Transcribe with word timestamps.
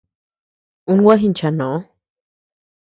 Un 0.91 0.97
gua 1.03 1.15
jinanchanoo. 1.21 1.77